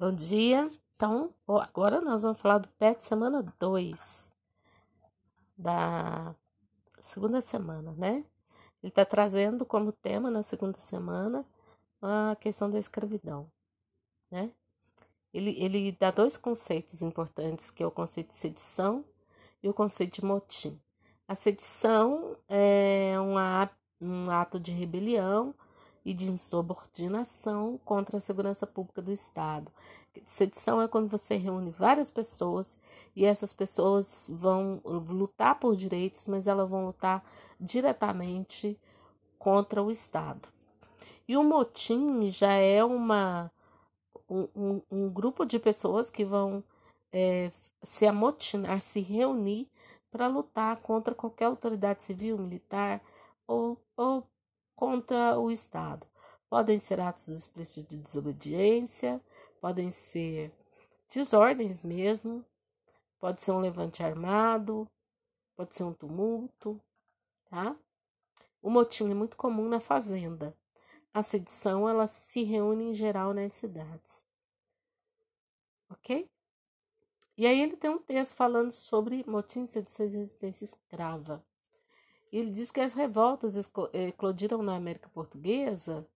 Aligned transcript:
Bom 0.00 0.12
dia. 0.12 0.70
Então, 0.94 1.34
agora 1.48 2.00
nós 2.00 2.22
vamos 2.22 2.38
falar 2.38 2.58
do 2.58 2.68
PET 2.68 3.02
semana 3.02 3.42
2 3.58 4.32
da 5.56 6.36
segunda 7.00 7.40
semana, 7.40 7.92
né? 7.98 8.24
Ele 8.80 8.90
está 8.90 9.04
trazendo 9.04 9.66
como 9.66 9.90
tema 9.90 10.30
na 10.30 10.44
segunda 10.44 10.78
semana 10.78 11.44
a 12.00 12.36
questão 12.40 12.70
da 12.70 12.78
escravidão, 12.78 13.50
né? 14.30 14.52
Ele, 15.34 15.50
ele 15.58 15.90
dá 15.90 16.12
dois 16.12 16.36
conceitos 16.36 17.02
importantes, 17.02 17.68
que 17.68 17.82
é 17.82 17.86
o 17.86 17.90
conceito 17.90 18.28
de 18.28 18.34
sedição 18.34 19.04
e 19.60 19.68
o 19.68 19.74
conceito 19.74 20.20
de 20.20 20.24
motim. 20.24 20.80
A 21.26 21.34
sedição 21.34 22.36
é 22.48 23.16
um 23.18 23.36
ato, 23.36 23.74
um 24.00 24.30
ato 24.30 24.60
de 24.60 24.70
rebelião 24.70 25.52
e 26.08 26.14
de 26.14 26.30
insubordinação 26.30 27.78
contra 27.84 28.16
a 28.16 28.20
segurança 28.20 28.66
pública 28.66 29.02
do 29.02 29.12
Estado. 29.12 29.70
Sedição 30.24 30.80
é 30.80 30.88
quando 30.88 31.06
você 31.06 31.36
reúne 31.36 31.70
várias 31.70 32.10
pessoas 32.10 32.78
e 33.14 33.26
essas 33.26 33.52
pessoas 33.52 34.26
vão 34.32 34.80
lutar 34.84 35.60
por 35.60 35.76
direitos, 35.76 36.26
mas 36.26 36.46
elas 36.46 36.70
vão 36.70 36.86
lutar 36.86 37.22
diretamente 37.60 38.80
contra 39.38 39.82
o 39.82 39.90
Estado. 39.90 40.48
E 41.28 41.36
o 41.36 41.44
motim 41.44 42.30
já 42.30 42.54
é 42.54 42.82
uma 42.82 43.52
um, 44.30 44.80
um, 44.90 45.10
grupo 45.10 45.44
de 45.44 45.58
pessoas 45.58 46.08
que 46.08 46.24
vão 46.24 46.64
é, 47.12 47.52
se 47.82 48.06
amotinar, 48.06 48.80
se 48.80 49.00
reunir 49.00 49.68
para 50.10 50.26
lutar 50.26 50.78
contra 50.78 51.14
qualquer 51.14 51.44
autoridade 51.44 52.02
civil, 52.02 52.38
militar 52.38 53.02
ou, 53.46 53.78
ou 53.94 54.26
contra 54.78 55.36
o 55.36 55.50
Estado. 55.50 56.06
Podem 56.48 56.78
ser 56.78 57.00
atos 57.00 57.26
explícitos 57.26 57.88
de 57.88 57.98
desobediência, 57.98 59.20
podem 59.60 59.90
ser 59.90 60.52
desordens 61.12 61.82
mesmo, 61.82 62.44
pode 63.18 63.42
ser 63.42 63.50
um 63.50 63.58
levante 63.58 64.04
armado, 64.04 64.88
pode 65.56 65.74
ser 65.74 65.82
um 65.82 65.92
tumulto, 65.92 66.80
tá? 67.50 67.76
O 68.62 68.70
motim 68.70 69.10
é 69.10 69.14
muito 69.14 69.36
comum 69.36 69.68
na 69.68 69.80
fazenda. 69.80 70.56
A 71.12 71.24
sedição, 71.24 71.88
ela 71.88 72.06
se 72.06 72.44
reúne 72.44 72.90
em 72.90 72.94
geral 72.94 73.34
nas 73.34 73.54
cidades. 73.54 74.24
Ok? 75.90 76.30
E 77.36 77.48
aí 77.48 77.60
ele 77.60 77.76
tem 77.76 77.90
um 77.90 77.98
texto 77.98 78.36
falando 78.36 78.70
sobre 78.70 79.24
motim, 79.26 79.66
sedições 79.66 80.14
e 80.14 80.18
resistência 80.18 80.64
escrava. 80.64 81.44
Ele 82.32 82.50
diz 82.50 82.70
que 82.70 82.80
as 82.80 82.94
revoltas 82.94 83.56
eclodiram 83.92 84.62
na 84.62 84.76
América 84.76 85.08
Portuguesa 85.08 86.06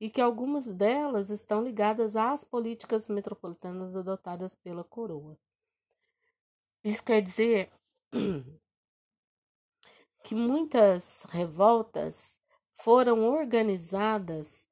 e 0.00 0.08
que 0.08 0.20
algumas 0.20 0.66
delas 0.66 1.30
estão 1.30 1.62
ligadas 1.62 2.14
às 2.14 2.44
políticas 2.44 3.08
metropolitanas 3.08 3.96
adotadas 3.96 4.54
pela 4.54 4.84
coroa. 4.84 5.36
Isso 6.84 7.02
quer 7.02 7.20
dizer 7.20 7.70
que 10.22 10.34
muitas 10.34 11.24
revoltas 11.30 12.38
foram 12.72 13.28
organizadas 13.28 14.68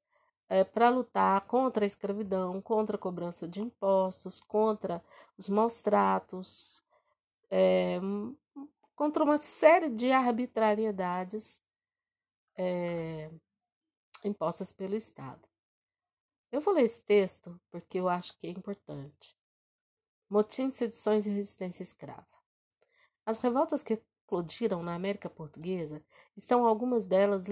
é, 0.47 0.63
para 0.63 0.89
lutar 0.89 1.41
contra 1.41 1.83
a 1.83 1.87
escravidão, 1.87 2.61
contra 2.61 2.95
a 2.95 2.99
cobrança 2.99 3.47
de 3.47 3.61
impostos, 3.61 4.39
contra 4.39 5.03
os 5.37 5.49
maus 5.49 5.81
tratos, 5.81 6.83
é, 7.49 7.99
contra 8.95 9.23
uma 9.23 9.37
série 9.37 9.89
de 9.89 10.11
arbitrariedades 10.11 11.61
é, 12.57 13.29
impostas 14.23 14.71
pelo 14.71 14.95
Estado. 14.95 15.47
Eu 16.51 16.61
vou 16.61 16.73
ler 16.73 16.83
esse 16.83 17.01
texto 17.01 17.59
porque 17.69 17.99
eu 17.99 18.07
acho 18.07 18.37
que 18.37 18.47
é 18.47 18.49
importante. 18.51 19.37
Motim, 20.29 20.71
sedições 20.71 21.25
e 21.25 21.29
resistência 21.29 21.83
escrava. 21.83 22.25
As 23.25 23.39
revoltas 23.39 23.83
que 23.83 24.01
eclodiram 24.25 24.81
na 24.81 24.95
América 24.95 25.29
Portuguesa 25.29 26.03
estão 26.35 26.65
algumas 26.65 27.05
delas 27.05 27.45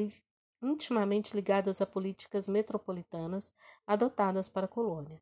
intimamente 0.61 1.35
ligadas 1.35 1.81
a 1.81 1.85
políticas 1.85 2.47
metropolitanas 2.47 3.53
adotadas 3.85 4.47
para 4.47 4.65
a 4.65 4.69
colônia. 4.69 5.21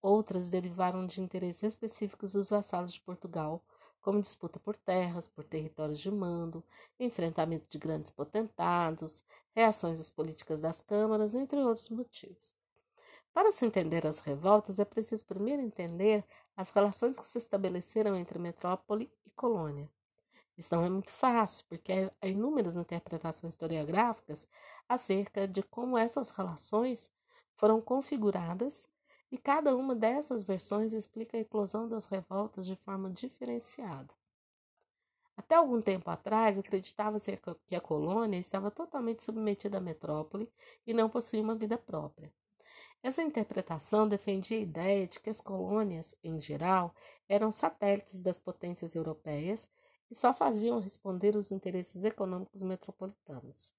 Outras 0.00 0.48
derivaram 0.48 1.06
de 1.06 1.20
interesses 1.20 1.62
específicos 1.64 2.32
dos 2.32 2.50
vassalos 2.50 2.92
de 2.92 3.00
Portugal 3.00 3.64
como 4.00 4.22
disputa 4.22 4.58
por 4.60 4.76
terras, 4.76 5.28
por 5.28 5.44
territórios 5.44 5.98
de 5.98 6.10
mando, 6.10 6.64
enfrentamento 6.98 7.66
de 7.68 7.78
grandes 7.78 8.10
potentados, 8.10 9.24
reações 9.54 10.00
às 10.00 10.10
políticas 10.10 10.60
das 10.60 10.80
câmaras, 10.80 11.34
entre 11.34 11.58
outros 11.58 11.88
motivos. 11.88 12.54
Para 13.32 13.52
se 13.52 13.64
entender 13.66 14.06
as 14.06 14.18
revoltas, 14.18 14.78
é 14.78 14.84
preciso 14.84 15.24
primeiro 15.24 15.62
entender 15.62 16.24
as 16.56 16.70
relações 16.70 17.18
que 17.18 17.26
se 17.26 17.38
estabeleceram 17.38 18.16
entre 18.16 18.38
metrópole 18.38 19.10
e 19.24 19.30
colônia. 19.30 19.88
Isso 20.56 20.74
não 20.74 20.84
é 20.84 20.90
muito 20.90 21.12
fácil, 21.12 21.64
porque 21.68 22.10
há 22.20 22.26
inúmeras 22.26 22.74
interpretações 22.74 23.52
historiográficas 23.52 24.48
acerca 24.88 25.46
de 25.46 25.62
como 25.62 25.96
essas 25.96 26.30
relações 26.30 27.12
foram 27.54 27.80
configuradas 27.80 28.88
e 29.30 29.36
cada 29.38 29.76
uma 29.76 29.94
dessas 29.94 30.42
versões 30.42 30.92
explica 30.92 31.36
a 31.36 31.40
eclosão 31.40 31.88
das 31.88 32.06
revoltas 32.06 32.66
de 32.66 32.76
forma 32.76 33.10
diferenciada. 33.10 34.12
Até 35.36 35.54
algum 35.54 35.80
tempo 35.80 36.10
atrás, 36.10 36.58
acreditava-se 36.58 37.38
que 37.66 37.76
a 37.76 37.80
colônia 37.80 38.38
estava 38.38 38.70
totalmente 38.70 39.22
submetida 39.22 39.78
à 39.78 39.80
metrópole 39.80 40.50
e 40.86 40.92
não 40.92 41.08
possuía 41.08 41.42
uma 41.42 41.54
vida 41.54 41.78
própria. 41.78 42.32
Essa 43.02 43.22
interpretação 43.22 44.08
defendia 44.08 44.58
a 44.58 44.60
ideia 44.60 45.06
de 45.06 45.20
que 45.20 45.30
as 45.30 45.40
colônias, 45.40 46.16
em 46.24 46.40
geral, 46.40 46.92
eram 47.28 47.52
satélites 47.52 48.20
das 48.20 48.38
potências 48.38 48.96
europeias 48.96 49.68
e 50.10 50.14
só 50.14 50.34
faziam 50.34 50.80
responder 50.80 51.36
os 51.36 51.52
interesses 51.52 52.02
econômicos 52.02 52.62
metropolitanos. 52.62 53.72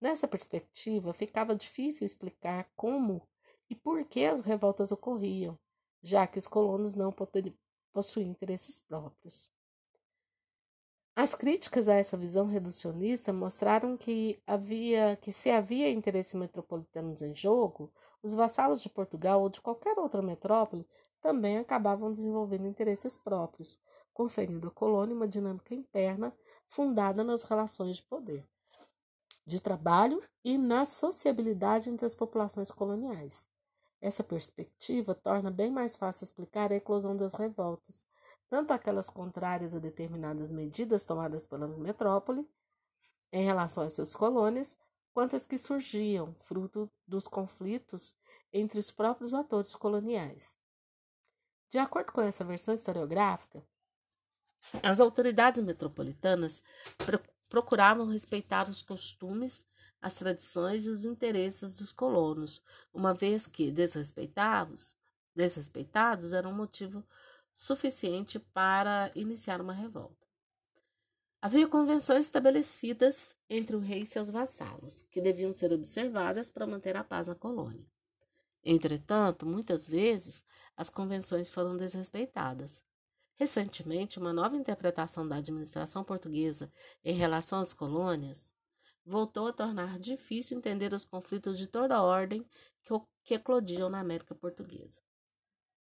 Nessa 0.00 0.26
perspectiva, 0.26 1.12
ficava 1.12 1.54
difícil 1.54 2.04
explicar 2.04 2.68
como 2.74 3.22
e 3.70 3.74
por 3.74 4.04
que 4.04 4.24
as 4.24 4.40
revoltas 4.40 4.92
ocorriam, 4.92 5.58
já 6.02 6.26
que 6.26 6.38
os 6.38 6.46
colonos 6.46 6.94
não 6.94 7.14
possuíam 7.92 8.30
interesses 8.30 8.80
próprios. 8.80 9.50
As 11.20 11.34
críticas 11.34 11.88
a 11.88 11.94
essa 11.94 12.16
visão 12.16 12.46
reducionista 12.46 13.32
mostraram 13.32 13.96
que 13.96 14.40
havia 14.46 15.16
que 15.16 15.32
se 15.32 15.50
havia 15.50 15.90
interesses 15.90 16.34
metropolitanos 16.34 17.20
em 17.22 17.34
jogo, 17.34 17.92
os 18.22 18.34
vassalos 18.34 18.80
de 18.80 18.88
Portugal 18.88 19.42
ou 19.42 19.48
de 19.48 19.60
qualquer 19.60 19.98
outra 19.98 20.22
metrópole 20.22 20.86
também 21.20 21.58
acabavam 21.58 22.12
desenvolvendo 22.12 22.68
interesses 22.68 23.16
próprios, 23.16 23.80
conferindo 24.12 24.68
à 24.68 24.70
colônia 24.70 25.14
uma 25.14 25.26
dinâmica 25.26 25.74
interna 25.74 26.32
fundada 26.68 27.24
nas 27.24 27.42
relações 27.42 27.96
de 27.96 28.04
poder, 28.04 28.46
de 29.44 29.60
trabalho 29.60 30.22
e 30.44 30.56
na 30.56 30.84
sociabilidade 30.84 31.90
entre 31.90 32.06
as 32.06 32.14
populações 32.14 32.70
coloniais. 32.70 33.48
Essa 34.00 34.22
perspectiva 34.22 35.14
torna 35.14 35.50
bem 35.50 35.70
mais 35.70 35.96
fácil 35.96 36.24
explicar 36.24 36.70
a 36.70 36.76
eclosão 36.76 37.16
das 37.16 37.34
revoltas, 37.34 38.06
tanto 38.48 38.72
aquelas 38.72 39.10
contrárias 39.10 39.74
a 39.74 39.78
determinadas 39.78 40.50
medidas 40.50 41.04
tomadas 41.04 41.46
pela 41.46 41.66
metrópole 41.66 42.48
em 43.32 43.44
relação 43.44 43.84
às 43.84 43.92
suas 43.92 44.14
colônias, 44.14 44.78
quanto 45.12 45.34
as 45.34 45.46
que 45.46 45.58
surgiam 45.58 46.32
fruto 46.34 46.90
dos 47.06 47.26
conflitos 47.26 48.16
entre 48.52 48.78
os 48.78 48.90
próprios 48.90 49.34
atores 49.34 49.74
coloniais. 49.74 50.56
De 51.68 51.78
acordo 51.78 52.12
com 52.12 52.20
essa 52.20 52.44
versão 52.44 52.74
historiográfica, 52.74 53.62
as 54.82 55.00
autoridades 55.00 55.62
metropolitanas 55.62 56.62
procuravam 57.48 58.06
respeitar 58.06 58.68
os 58.68 58.82
costumes 58.82 59.66
as 60.00 60.14
tradições 60.14 60.86
e 60.86 60.90
os 60.90 61.04
interesses 61.04 61.78
dos 61.78 61.92
colonos, 61.92 62.62
uma 62.92 63.12
vez 63.12 63.46
que 63.46 63.70
desrespeitados, 63.70 64.96
desrespeitados 65.34 66.32
eram 66.32 66.52
motivo 66.52 67.04
suficiente 67.54 68.38
para 68.38 69.10
iniciar 69.14 69.60
uma 69.60 69.72
revolta. 69.72 70.26
Havia 71.40 71.68
convenções 71.68 72.24
estabelecidas 72.24 73.34
entre 73.48 73.76
o 73.76 73.80
rei 73.80 74.02
e 74.02 74.06
seus 74.06 74.28
vassalos, 74.28 75.02
que 75.10 75.20
deviam 75.20 75.52
ser 75.54 75.72
observadas 75.72 76.50
para 76.50 76.66
manter 76.66 76.96
a 76.96 77.04
paz 77.04 77.28
na 77.28 77.34
colônia. 77.34 77.86
Entretanto, 78.64 79.46
muitas 79.46 79.86
vezes 79.86 80.44
as 80.76 80.90
convenções 80.90 81.48
foram 81.48 81.76
desrespeitadas. 81.76 82.84
Recentemente, 83.36 84.18
uma 84.18 84.32
nova 84.32 84.56
interpretação 84.56 85.26
da 85.26 85.36
administração 85.36 86.02
portuguesa 86.02 86.72
em 87.04 87.14
relação 87.14 87.60
às 87.60 87.72
colônias 87.72 88.52
voltou 89.08 89.48
a 89.48 89.52
tornar 89.52 89.98
difícil 89.98 90.58
entender 90.58 90.92
os 90.92 91.06
conflitos 91.06 91.58
de 91.58 91.66
toda 91.66 92.02
ordem 92.02 92.46
que 93.24 93.34
eclodiam 93.34 93.88
na 93.88 94.00
América 94.00 94.34
Portuguesa. 94.34 95.00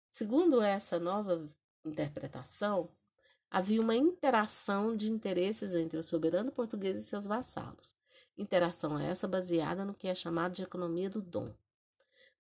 Segundo 0.08 0.62
essa 0.62 1.00
nova 1.00 1.48
interpretação, 1.84 2.88
havia 3.50 3.80
uma 3.80 3.96
interação 3.96 4.96
de 4.96 5.10
interesses 5.10 5.74
entre 5.74 5.98
o 5.98 6.02
soberano 6.02 6.52
português 6.52 6.98
e 6.98 7.02
seus 7.02 7.24
vassalos. 7.24 7.96
Interação 8.38 8.98
essa 8.98 9.26
baseada 9.26 9.84
no 9.84 9.94
que 9.94 10.06
é 10.06 10.14
chamado 10.14 10.52
de 10.52 10.62
economia 10.62 11.10
do 11.10 11.20
dom. 11.20 11.52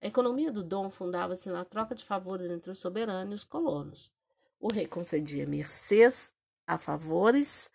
A 0.00 0.06
economia 0.06 0.52
do 0.52 0.62
Dom 0.62 0.90
fundava-se 0.90 1.48
na 1.48 1.64
troca 1.64 1.94
de 1.94 2.04
favores 2.04 2.50
entre 2.50 2.70
o 2.70 2.74
soberano 2.74 3.32
e 3.32 3.34
os 3.34 3.44
colonos. 3.44 4.12
O 4.60 4.68
rei 4.70 4.86
concedia 4.86 5.46
mercês 5.46 6.30
a 6.66 6.76
favores 6.76 7.70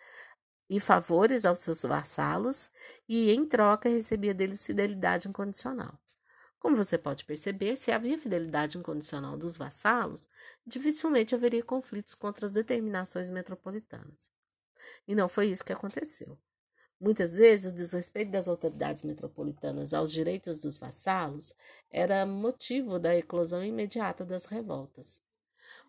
e 0.72 0.80
favores 0.80 1.44
aos 1.44 1.60
seus 1.60 1.82
vassalos 1.82 2.72
e, 3.08 3.30
em 3.30 3.46
troca, 3.46 3.90
recebia 3.90 4.34
deles 4.34 4.66
fidelidade 4.66 5.28
incondicional. 5.28 6.00
Como 6.58 6.78
você 6.78 6.98
pode 6.98 7.26
perceber, 7.26 7.76
se 7.76 7.92
havia 7.92 8.18
fidelidade 8.18 8.78
incondicional 8.78 9.38
dos 9.38 9.58
vassalos, 9.58 10.30
dificilmente 10.66 11.36
haveria 11.36 11.62
conflitos 11.62 12.16
contra 12.16 12.46
as 12.46 12.54
determinações 12.54 13.30
metropolitanas. 13.30 14.32
E 15.06 15.14
não 15.14 15.28
foi 15.28 15.48
isso 15.48 15.66
que 15.66 15.74
aconteceu. 15.74 16.40
Muitas 16.98 17.34
vezes, 17.34 17.74
o 17.74 17.76
desrespeito 17.76 18.32
das 18.32 18.48
autoridades 18.48 19.04
metropolitanas 19.04 19.94
aos 19.94 20.10
direitos 20.10 20.58
dos 20.58 20.78
vassalos 20.78 21.54
era 21.90 22.26
motivo 22.26 22.98
da 22.98 23.14
eclosão 23.14 23.62
imediata 23.62 24.24
das 24.24 24.46
revoltas. 24.46 25.22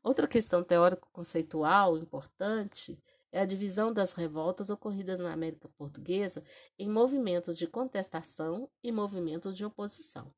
Outra 0.03 0.27
questão 0.27 0.65
teórico-conceitual 0.65 1.97
importante 1.97 3.01
é 3.33 3.41
a 3.41 3.47
divisão 3.47 3.93
das 3.93 4.13
revoltas 4.13 4.71
ocorridas 4.71 5.19
na 5.19 5.33
América 5.33 5.69
Portuguesa 5.71 6.45
em 6.79 6.89
movimentos 6.89 7.57
de 7.57 7.67
contestação 7.67 8.71
e 8.83 8.93
movimentos 8.93 9.57
de 9.57 9.65
oposição. 9.65 10.33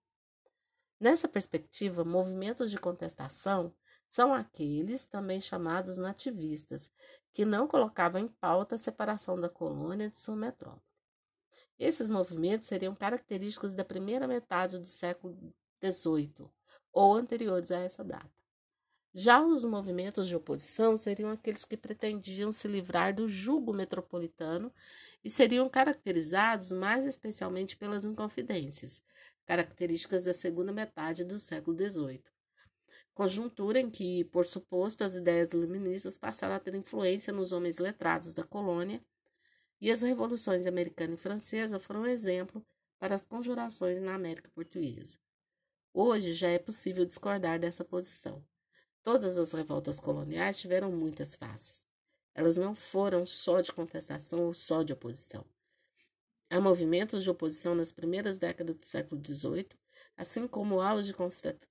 Nessa 1.01 1.29
perspectiva, 1.29 2.05
movimentos 2.05 2.71
de 2.71 2.79
contestação 2.79 3.75
são 4.09 4.33
aqueles 4.33 5.05
também 5.05 5.41
chamados 5.41 5.99
nativistas, 5.99 6.91
que 7.33 7.45
não 7.45 7.67
colocavam 7.67 8.21
em 8.21 8.29
pauta 8.29 8.77
a 8.77 8.79
separação 8.79 9.39
da 9.39 9.49
colônia 9.49 10.09
de 10.09 10.17
sua 10.17 10.37
metrópole. 10.37 10.81
Esses 11.77 12.09
movimentos 12.09 12.69
seriam 12.69 12.95
característicos 12.95 13.75
da 13.75 13.85
primeira 13.85 14.29
metade 14.29 14.79
do 14.79 14.87
século 14.87 15.37
XVIII 15.83 16.49
ou 16.93 17.15
anteriores 17.15 17.73
a 17.73 17.81
essa 17.81 18.05
data. 18.05 18.44
Já 19.15 19.41
os 19.41 19.65
movimentos 19.65 20.27
de 20.27 20.35
oposição 20.35 20.97
seriam 20.97 21.31
aqueles 21.31 21.65
que 21.65 21.77
pretendiam 21.77 22.51
se 22.51 22.67
livrar 22.67 23.15
do 23.15 23.29
jugo 23.29 23.73
metropolitano 23.73 24.73
e 25.23 25.31
seriam 25.31 25.69
caracterizados 25.69 26.73
mais 26.73 27.07
especialmente 27.07 27.77
pelas 27.77 28.05
inconfidências, 28.05 29.01
características 29.47 30.25
da 30.25 30.35
segunda 30.35 30.73
metade 30.73 31.25
do 31.25 31.39
século 31.39 31.77
XVIII 31.77 32.23
conjuntura 33.15 33.79
em 33.79 33.89
que, 33.89 34.25
por 34.25 34.45
suposto, 34.45 35.05
as 35.05 35.15
ideias 35.15 35.53
iluministas 35.53 36.19
passaram 36.19 36.57
a 36.57 36.61
ter 36.61 36.75
influência 36.75 37.33
nos 37.33 37.53
homens 37.53 37.79
letrados 37.79 38.35
da 38.35 38.43
colônia, 38.43 39.01
e 39.81 39.91
as 39.91 40.03
revoluções 40.03 40.67
americana 40.67 41.15
e 41.15 41.19
francesa 41.19 41.79
foram 41.79 42.03
um 42.03 42.07
exemplo 42.07 42.65
para 42.99 43.15
as 43.15 43.23
conjurações 43.23 44.01
na 44.03 44.15
América 44.15 44.51
Portuguesa. 44.51 45.19
Hoje 45.93 46.33
já 46.33 46.49
é 46.49 46.59
possível 46.59 47.05
discordar 47.05 47.61
dessa 47.61 47.85
posição. 47.85 48.45
Todas 49.05 49.39
as 49.39 49.53
revoltas 49.53 50.01
coloniais 50.01 50.59
tiveram 50.59 50.91
muitas 50.91 51.37
faces. 51.37 51.87
Elas 52.35 52.57
não 52.57 52.75
foram 52.75 53.25
só 53.25 53.61
de 53.61 53.71
contestação 53.71 54.41
ou 54.41 54.53
só 54.53 54.83
de 54.83 54.93
oposição. 54.93 55.45
Há 56.51 56.61
movimentos 56.61 57.23
de 57.23 57.31
oposição 57.31 57.75
nas 57.77 57.93
primeiras 57.93 58.39
décadas 58.39 58.75
do 58.75 58.85
século 58.85 59.21
XVIII 59.25 59.69
assim 60.17 60.47
como 60.47 60.81
aulas 60.81 61.07
de 61.07 61.15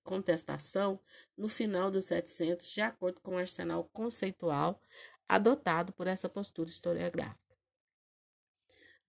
contestação 0.04 1.00
no 1.38 1.48
final 1.48 1.90
dos 1.90 2.06
700, 2.06 2.72
de 2.72 2.82
acordo 2.82 3.22
com 3.22 3.36
o 3.36 3.38
arsenal 3.38 3.86
conceitual 3.94 4.82
adotado 5.28 5.94
por 5.94 6.08
essa 6.08 6.28
postura 6.28 6.70
historiográfica. 6.70 7.42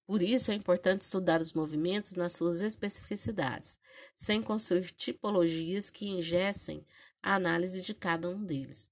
Por 0.06 0.20
isso, 0.20 0.50
é 0.50 0.54
importante 0.54 1.00
estudar 1.00 1.40
os 1.40 1.54
movimentos 1.54 2.14
nas 2.14 2.34
suas 2.34 2.60
especificidades, 2.60 3.80
sem 4.16 4.42
construir 4.42 4.90
tipologias 4.90 5.88
que 5.88 6.06
ingessem 6.06 6.84
a 7.24 7.36
análise 7.36 7.80
de 7.80 7.94
cada 7.94 8.28
um 8.28 8.44
deles. 8.44 8.90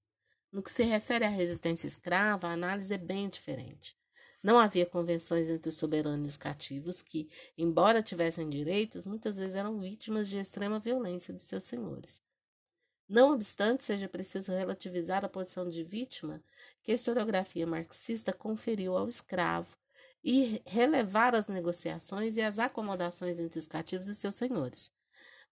No 0.51 0.63
que 0.63 0.71
se 0.71 0.81
refere 0.81 1.23
à 1.23 1.29
resistência 1.29 1.85
escrava, 1.85 2.47
a 2.47 2.53
análise 2.53 2.91
é 2.91 2.97
bem 2.97 3.29
diferente. 3.29 3.95
Não 4.41 4.57
havia 4.57 4.87
convenções 4.87 5.47
entre 5.47 5.69
os 5.69 5.77
soberanos 5.77 6.25
e 6.25 6.29
os 6.29 6.37
cativos 6.37 7.03
que, 7.03 7.29
embora 7.55 8.01
tivessem 8.01 8.49
direitos, 8.49 9.05
muitas 9.05 9.37
vezes 9.37 9.55
eram 9.55 9.79
vítimas 9.79 10.27
de 10.27 10.37
extrema 10.37 10.79
violência 10.79 11.31
de 11.31 11.43
seus 11.43 11.63
senhores. 11.63 12.19
Não 13.07 13.35
obstante, 13.35 13.83
seja 13.83 14.09
preciso 14.09 14.51
relativizar 14.51 15.23
a 15.23 15.29
posição 15.29 15.69
de 15.69 15.83
vítima 15.83 16.43
que 16.81 16.91
a 16.91 16.95
historiografia 16.95 17.67
marxista 17.67 18.33
conferiu 18.33 18.97
ao 18.97 19.07
escravo 19.07 19.77
e 20.23 20.59
relevar 20.65 21.35
as 21.35 21.45
negociações 21.45 22.35
e 22.35 22.41
as 22.41 22.57
acomodações 22.57 23.37
entre 23.37 23.59
os 23.59 23.67
cativos 23.67 24.07
e 24.07 24.15
seus 24.15 24.33
senhores. 24.33 24.91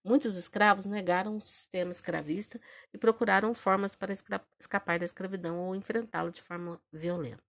Muitos 0.04 0.36
escravos 0.36 0.84
negaram 0.84 1.36
o 1.36 1.40
sistema 1.40 1.92
escravista 1.92 2.60
e 2.92 2.98
procuraram 2.98 3.54
formas 3.54 3.94
para 3.94 4.12
escapar 4.58 4.98
da 4.98 5.04
escravidão 5.04 5.58
ou 5.58 5.76
enfrentá-lo 5.76 6.32
de 6.32 6.42
forma 6.42 6.80
violenta. 6.92 7.42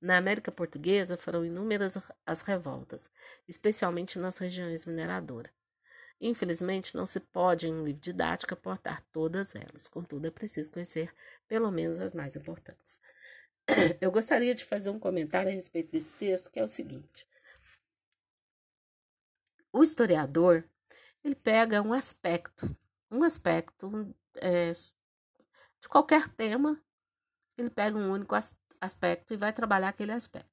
Na 0.00 0.16
América 0.16 0.52
Portuguesa 0.52 1.16
foram 1.16 1.44
inúmeras 1.44 1.98
as 2.26 2.42
revoltas, 2.42 3.10
especialmente 3.48 4.18
nas 4.18 4.38
regiões 4.38 4.86
mineradoras. 4.86 5.52
Infelizmente, 6.20 6.96
não 6.96 7.04
se 7.04 7.18
pode, 7.18 7.66
em 7.66 7.74
um 7.74 7.84
livro 7.84 8.00
didático, 8.00 8.54
aportar 8.54 9.04
todas 9.10 9.56
elas, 9.56 9.88
contudo, 9.88 10.28
é 10.28 10.30
preciso 10.30 10.70
conhecer 10.70 11.12
pelo 11.48 11.68
menos 11.72 11.98
as 11.98 12.12
mais 12.12 12.36
importantes. 12.36 13.00
Eu 14.00 14.12
gostaria 14.12 14.54
de 14.54 14.64
fazer 14.64 14.90
um 14.90 15.00
comentário 15.00 15.50
a 15.50 15.54
respeito 15.54 15.90
desse 15.90 16.14
texto, 16.14 16.50
que 16.50 16.60
é 16.60 16.64
o 16.64 16.68
seguinte: 16.68 17.26
o 19.72 19.82
historiador 19.82 20.64
ele 21.24 21.34
pega 21.34 21.82
um 21.82 21.92
aspecto, 21.92 22.76
um 23.10 23.22
aspecto 23.22 24.14
é, 24.36 24.72
de 24.72 25.88
qualquer 25.88 26.28
tema, 26.28 26.80
ele 27.56 27.70
pega 27.70 27.96
um 27.96 28.12
único 28.12 28.34
aspecto 28.80 29.34
e 29.34 29.36
vai 29.36 29.52
trabalhar 29.52 29.88
aquele 29.88 30.12
aspecto. 30.12 30.50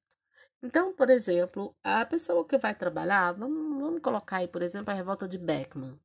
Então, 0.62 0.94
por 0.94 1.08
exemplo, 1.08 1.74
a 1.82 2.04
pessoa 2.04 2.46
que 2.46 2.58
vai 2.58 2.74
trabalhar, 2.74 3.32
vamos, 3.32 3.80
vamos 3.80 4.02
colocar 4.02 4.38
aí, 4.38 4.48
por 4.48 4.62
exemplo, 4.62 4.90
a 4.92 4.94
revolta 4.94 5.26
de 5.26 5.38
Beckman, 5.38 5.98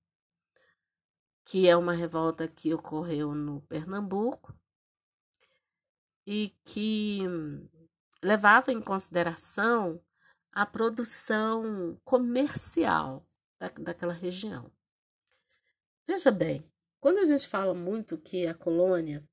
que 1.44 1.68
é 1.68 1.76
uma 1.76 1.94
revolta 1.94 2.48
que 2.48 2.74
ocorreu 2.74 3.36
no 3.36 3.62
Pernambuco 3.64 4.58
e 6.26 6.56
que 6.64 7.20
levava 8.24 8.72
em 8.72 8.82
consideração 8.82 10.02
a 10.52 10.66
produção 10.66 12.00
comercial 12.04 13.28
da, 13.66 13.84
daquela 13.84 14.14
região. 14.14 14.72
Veja 16.08 16.32
bem, 16.32 16.64
quando 17.00 17.20
a 17.20 17.26
gente 17.26 17.48
fala 17.48 17.74
muito 17.74 18.18
que 18.18 18.46
a 18.48 18.54
colônia 18.54 19.28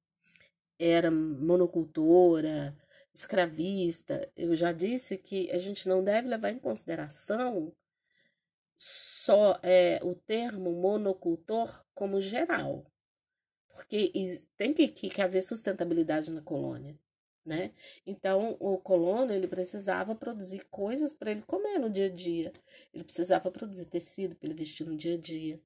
era 0.79 1.11
monocultora, 1.11 2.77
escravista, 3.15 4.31
eu 4.37 4.55
já 4.55 4.73
disse 4.73 5.19
que 5.19 5.51
a 5.51 5.59
gente 5.59 5.89
não 5.89 6.03
deve 6.03 6.29
levar 6.29 6.51
em 6.51 6.59
consideração 6.59 7.75
só 8.77 9.59
é, 9.63 10.01
o 10.03 10.15
termo 10.15 10.73
monocultor 10.73 11.85
como 11.95 12.21
geral, 12.21 12.85
porque 13.69 14.13
tem 14.57 14.73
que, 14.73 14.89
que 14.89 15.23
haver 15.23 15.43
sustentabilidade 15.43 16.31
na 16.31 16.41
colônia. 16.41 16.99
Né? 17.45 17.73
Então, 18.07 18.57
o 18.61 18.79
colono 18.79 19.33
ele 19.33 19.49
precisava 19.49 20.15
produzir 20.15 20.65
coisas 20.71 21.13
para 21.13 21.33
ele 21.33 21.43
comer 21.43 21.79
no 21.79 21.91
dia 21.91 22.07
a 22.07 22.11
dia. 22.11 22.53
Ele 22.95 23.03
precisava 23.03 23.51
produzir 23.51 23.87
tecido 23.87 24.37
para 24.37 24.49
ele 24.49 24.59
vestir 24.59 24.87
no 24.87 24.97
dia 24.97 25.15
a 25.15 25.19
dia. 25.19 25.61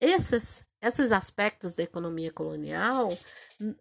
Esses, 0.00 0.64
esses 0.80 1.12
aspectos 1.12 1.74
da 1.74 1.82
economia 1.82 2.32
colonial, 2.32 3.08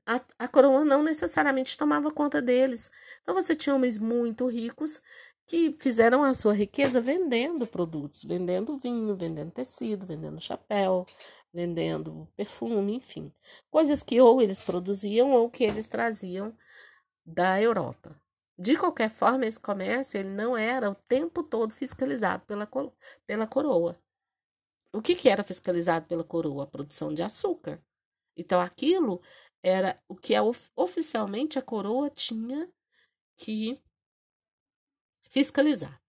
a, 0.05 0.21
a 0.39 0.47
coroa 0.47 0.83
não 0.83 1.03
necessariamente 1.03 1.77
tomava 1.77 2.11
conta 2.11 2.41
deles. 2.41 2.91
Então, 3.21 3.35
você 3.35 3.55
tinha 3.55 3.75
homens 3.75 3.99
muito 3.99 4.47
ricos 4.47 5.01
que 5.45 5.71
fizeram 5.71 6.23
a 6.23 6.33
sua 6.33 6.53
riqueza 6.53 7.01
vendendo 7.01 7.65
produtos, 7.65 8.23
vendendo 8.23 8.77
vinho, 8.77 9.15
vendendo 9.15 9.51
tecido, 9.51 10.05
vendendo 10.05 10.39
chapéu, 10.39 11.07
vendendo 11.51 12.27
perfume, 12.35 12.93
enfim, 12.93 13.33
coisas 13.71 14.03
que 14.03 14.21
ou 14.21 14.41
eles 14.41 14.61
produziam 14.61 15.31
ou 15.31 15.49
que 15.49 15.63
eles 15.63 15.87
traziam 15.87 16.55
da 17.29 17.61
Europa. 17.61 18.19
De 18.57 18.77
qualquer 18.77 19.09
forma, 19.09 19.45
esse 19.45 19.59
comércio 19.59 20.19
ele 20.19 20.29
não 20.29 20.57
era 20.57 20.89
o 20.89 20.95
tempo 20.95 21.43
todo 21.43 21.73
fiscalizado 21.73 22.45
pela, 22.45 22.69
pela 23.25 23.47
coroa. 23.47 23.97
O 24.93 25.01
que, 25.01 25.15
que 25.15 25.29
era 25.29 25.43
fiscalizado 25.43 26.07
pela 26.07 26.23
coroa? 26.23 26.63
A 26.63 26.67
produção 26.67 27.13
de 27.13 27.21
açúcar. 27.21 27.81
Então, 28.35 28.59
aquilo 28.59 29.21
era 29.63 30.01
o 30.07 30.15
que 30.15 30.33
é, 30.33 30.39
oficialmente 30.75 31.59
a 31.59 31.61
coroa 31.61 32.09
tinha 32.09 32.69
que 33.37 33.79
fiscalizar. 35.29 36.01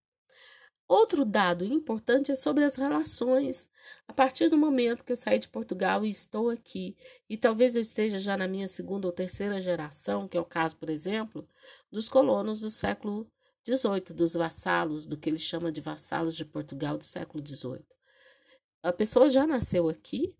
Outro 0.90 1.24
dado 1.24 1.64
importante 1.64 2.32
é 2.32 2.34
sobre 2.34 2.64
as 2.64 2.74
relações. 2.74 3.70
A 4.08 4.12
partir 4.12 4.48
do 4.48 4.58
momento 4.58 5.04
que 5.04 5.12
eu 5.12 5.16
saí 5.16 5.38
de 5.38 5.48
Portugal 5.48 6.04
e 6.04 6.10
estou 6.10 6.50
aqui, 6.50 6.96
e 7.28 7.36
talvez 7.36 7.76
eu 7.76 7.82
esteja 7.82 8.18
já 8.18 8.36
na 8.36 8.48
minha 8.48 8.66
segunda 8.66 9.06
ou 9.06 9.12
terceira 9.12 9.62
geração, 9.62 10.26
que 10.26 10.36
é 10.36 10.40
o 10.40 10.44
caso, 10.44 10.74
por 10.74 10.90
exemplo, 10.90 11.46
dos 11.92 12.08
colonos 12.08 12.62
do 12.62 12.72
século 12.72 13.30
XVIII, 13.64 14.12
dos 14.16 14.34
vassalos, 14.34 15.06
do 15.06 15.16
que 15.16 15.30
ele 15.30 15.38
chama 15.38 15.70
de 15.70 15.80
vassalos 15.80 16.34
de 16.34 16.44
Portugal 16.44 16.98
do 16.98 17.04
século 17.04 17.40
XVIII. 17.46 17.84
a 18.82 18.92
pessoa 18.92 19.30
já 19.30 19.46
nasceu 19.46 19.88
aqui 19.88 20.34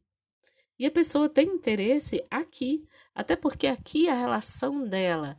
e 0.77 0.85
a 0.85 0.91
pessoa 0.91 1.29
tem 1.29 1.47
interesse 1.47 2.27
aqui, 2.29 2.85
até 3.15 3.37
porque 3.37 3.69
aqui 3.69 4.09
a 4.09 4.15
relação 4.15 4.85
dela 4.85 5.39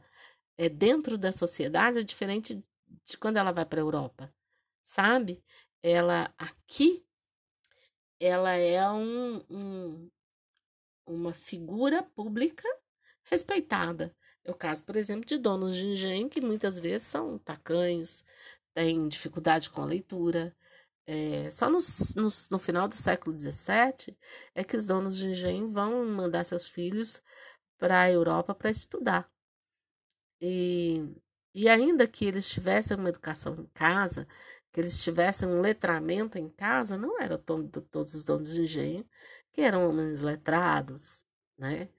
é 0.57 0.69
dentro 0.69 1.17
da 1.17 1.33
sociedade 1.33 1.99
é 1.99 2.03
diferente 2.03 2.63
de 3.03 3.17
quando 3.17 3.35
ela 3.35 3.51
vai 3.51 3.65
para 3.65 3.81
a 3.81 3.83
Europa, 3.83 4.33
sabe? 4.83 5.43
Ela 5.83 6.33
aqui 6.37 7.05
ela 8.21 8.51
é 8.51 8.87
um, 8.91 9.43
um, 9.49 10.11
uma 11.07 11.33
figura 11.33 12.03
pública 12.03 12.67
respeitada. 13.23 14.15
É 14.43 14.51
o 14.51 14.55
caso, 14.55 14.83
por 14.83 14.95
exemplo, 14.95 15.25
de 15.25 15.37
donos 15.37 15.75
de 15.75 15.85
engenho 15.87 16.29
que 16.29 16.39
muitas 16.39 16.79
vezes 16.79 17.07
são 17.07 17.39
tacanhos, 17.39 18.23
têm 18.75 19.07
dificuldade 19.07 19.71
com 19.71 19.81
a 19.81 19.85
leitura. 19.85 20.55
É, 21.07 21.49
só 21.49 21.67
no, 21.69 21.79
no, 22.15 22.27
no 22.51 22.59
final 22.59 22.87
do 22.87 22.95
século 22.95 23.37
XVII 23.37 24.15
é 24.53 24.63
que 24.63 24.77
os 24.77 24.85
donos 24.85 25.17
de 25.17 25.27
engenho 25.29 25.71
vão 25.71 26.05
mandar 26.05 26.43
seus 26.43 26.67
filhos 26.69 27.21
para 27.79 28.01
a 28.01 28.11
Europa 28.11 28.53
para 28.53 28.69
estudar. 28.69 29.29
E, 30.39 31.07
e 31.53 31.67
ainda 31.67 32.07
que 32.07 32.25
eles 32.25 32.49
tivessem 32.49 32.97
uma 32.97 33.09
educação 33.09 33.55
em 33.55 33.65
casa, 33.73 34.27
que 34.71 34.79
eles 34.79 35.03
tivessem 35.03 35.49
um 35.49 35.61
letramento 35.61 36.37
em 36.37 36.49
casa, 36.49 36.97
não 36.97 37.19
eram 37.21 37.37
todos 37.37 38.13
os 38.13 38.23
donos 38.23 38.53
de 38.53 38.61
engenho 38.61 39.05
que 39.51 39.61
eram 39.61 39.89
homens 39.89 40.21
letrados, 40.21 41.23
né? 41.57 41.89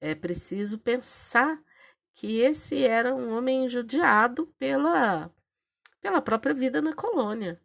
É 0.00 0.14
preciso 0.14 0.78
pensar 0.78 1.62
que 2.14 2.40
esse 2.40 2.84
era 2.84 3.14
um 3.14 3.34
homem 3.36 3.68
judiado 3.68 4.46
pela, 4.58 5.30
pela 6.00 6.22
própria 6.22 6.54
vida 6.54 6.80
na 6.80 6.94
colônia. 6.94 7.60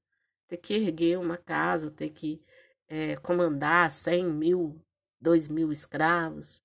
Ter 0.48 0.58
que 0.58 0.74
erguer 0.74 1.18
uma 1.18 1.38
casa, 1.38 1.90
ter 1.90 2.10
que 2.10 2.44
é, 2.88 3.16
comandar 3.18 3.90
100 3.90 4.26
mil, 4.26 4.82
2 5.20 5.48
mil 5.48 5.72
escravos. 5.72 6.62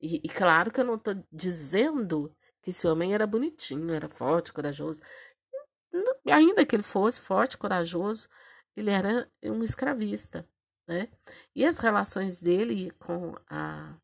E, 0.00 0.20
e 0.22 0.28
claro 0.28 0.70
que 0.70 0.80
eu 0.80 0.84
não 0.84 0.96
estou 0.96 1.14
dizendo 1.32 2.34
que 2.62 2.70
esse 2.70 2.86
homem 2.86 3.14
era 3.14 3.26
bonitinho, 3.26 3.92
era 3.92 4.08
forte, 4.08 4.52
corajoso. 4.52 5.00
Ainda 6.30 6.64
que 6.66 6.76
ele 6.76 6.82
fosse 6.82 7.20
forte, 7.20 7.56
corajoso, 7.56 8.28
ele 8.76 8.90
era 8.90 9.30
um 9.44 9.62
escravista, 9.62 10.48
né? 10.88 11.08
E 11.54 11.64
as 11.64 11.78
relações 11.78 12.36
dele 12.36 12.90
com 12.98 13.34
a 13.48 13.96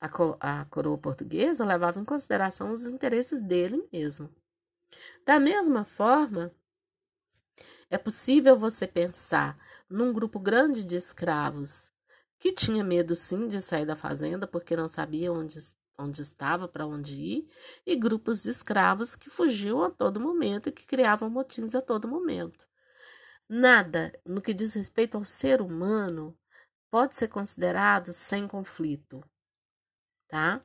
a, 0.00 0.60
a 0.60 0.64
coroa 0.64 0.96
portuguesa 0.96 1.64
levava 1.64 2.00
em 2.00 2.04
consideração 2.04 2.72
os 2.72 2.86
interesses 2.86 3.40
dele 3.40 3.86
mesmo. 3.92 4.34
Da 5.26 5.38
mesma 5.38 5.84
forma, 5.84 6.50
é 7.90 7.98
possível 7.98 8.56
você 8.56 8.86
pensar 8.86 9.58
num 9.88 10.12
grupo 10.12 10.40
grande 10.40 10.84
de 10.84 10.96
escravos 10.96 11.90
que 12.38 12.52
tinha 12.52 12.82
medo 12.82 13.14
sim 13.14 13.46
de 13.46 13.60
sair 13.60 13.84
da 13.84 13.94
fazenda 13.94 14.46
porque 14.46 14.74
não 14.74 14.88
sabia 14.88 15.32
onde, 15.32 15.58
onde 16.00 16.22
estava, 16.22 16.66
para 16.68 16.86
onde 16.86 17.14
ir, 17.14 17.48
e 17.86 17.96
grupos 17.96 18.42
de 18.42 18.50
escravos 18.50 19.14
que 19.16 19.30
fugiam 19.30 19.82
a 19.82 19.90
todo 19.90 20.20
momento 20.20 20.68
e 20.68 20.72
que 20.72 20.86
criavam 20.86 21.30
motins 21.30 21.74
a 21.74 21.80
todo 21.80 22.08
momento. 22.08 22.66
Nada 23.48 24.12
no 24.24 24.40
que 24.40 24.54
diz 24.54 24.74
respeito 24.74 25.16
ao 25.16 25.24
ser 25.24 25.60
humano 25.60 26.36
pode 26.90 27.14
ser 27.14 27.28
considerado 27.28 28.12
sem 28.12 28.46
conflito 28.48 29.22
tá? 30.30 30.64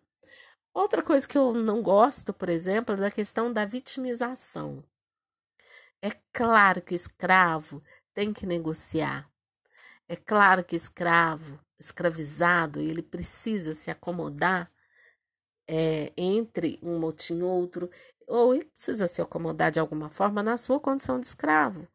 Outra 0.73 1.01
coisa 1.01 1.27
que 1.27 1.37
eu 1.37 1.53
não 1.53 1.81
gosto, 1.81 2.33
por 2.33 2.49
exemplo, 2.49 2.95
é 2.95 2.97
da 2.97 3.11
questão 3.11 3.51
da 3.51 3.65
vitimização. 3.65 4.83
É 6.01 6.11
claro 6.31 6.81
que 6.81 6.93
escravo 6.93 7.83
tem 8.13 8.31
que 8.31 8.45
negociar. 8.45 9.29
É 10.07 10.15
claro 10.15 10.63
que 10.63 10.75
escravo, 10.75 11.59
escravizado, 11.79 12.79
ele 12.79 13.01
precisa 13.01 13.73
se 13.73 13.89
acomodar 13.89 14.71
é, 15.67 16.11
entre 16.17 16.79
um 16.81 16.99
motim 16.99 17.39
e 17.39 17.43
outro, 17.43 17.89
ou 18.27 18.53
ele 18.53 18.65
precisa 18.65 19.07
se 19.07 19.21
acomodar 19.21 19.71
de 19.71 19.79
alguma 19.79 20.09
forma 20.09 20.41
na 20.41 20.57
sua 20.57 20.79
condição 20.79 21.19
de 21.19 21.27
escravo. 21.27 21.87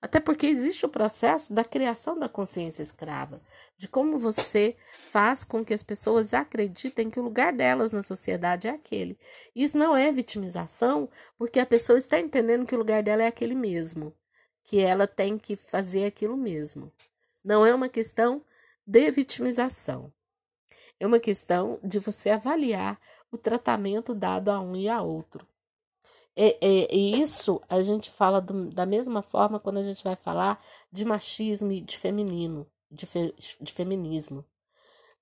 Até 0.00 0.20
porque 0.20 0.46
existe 0.46 0.86
o 0.86 0.88
processo 0.88 1.52
da 1.52 1.64
criação 1.64 2.18
da 2.18 2.28
consciência 2.28 2.82
escrava, 2.82 3.40
de 3.76 3.88
como 3.88 4.18
você 4.18 4.76
faz 5.10 5.44
com 5.44 5.64
que 5.64 5.74
as 5.74 5.82
pessoas 5.82 6.32
acreditem 6.32 7.10
que 7.10 7.18
o 7.18 7.22
lugar 7.22 7.52
delas 7.52 7.92
na 7.92 8.02
sociedade 8.02 8.68
é 8.68 8.70
aquele. 8.70 9.18
Isso 9.54 9.76
não 9.76 9.96
é 9.96 10.10
vitimização, 10.12 11.08
porque 11.36 11.58
a 11.58 11.66
pessoa 11.66 11.98
está 11.98 12.18
entendendo 12.18 12.66
que 12.66 12.74
o 12.74 12.78
lugar 12.78 13.02
dela 13.02 13.22
é 13.22 13.26
aquele 13.26 13.54
mesmo, 13.54 14.14
que 14.64 14.80
ela 14.80 15.06
tem 15.06 15.36
que 15.36 15.56
fazer 15.56 16.06
aquilo 16.06 16.36
mesmo. 16.36 16.92
Não 17.44 17.66
é 17.66 17.74
uma 17.74 17.88
questão 17.88 18.44
de 18.86 19.10
vitimização. 19.10 20.12
É 21.00 21.06
uma 21.06 21.20
questão 21.20 21.78
de 21.82 21.98
você 21.98 22.30
avaliar 22.30 23.00
o 23.30 23.38
tratamento 23.38 24.14
dado 24.14 24.50
a 24.50 24.60
um 24.60 24.76
e 24.76 24.88
a 24.88 25.02
outro. 25.02 25.46
É, 26.34 26.56
é, 26.66 26.94
e 26.94 27.20
isso 27.20 27.60
a 27.68 27.82
gente 27.82 28.10
fala 28.10 28.40
do, 28.40 28.70
da 28.70 28.86
mesma 28.86 29.20
forma 29.22 29.60
quando 29.60 29.78
a 29.78 29.82
gente 29.82 30.02
vai 30.02 30.16
falar 30.16 30.62
de 30.90 31.04
machismo 31.04 31.70
e 31.72 31.80
de 31.80 31.98
feminino, 31.98 32.66
de, 32.90 33.04
fe, 33.04 33.34
de 33.60 33.72
feminismo. 33.72 34.44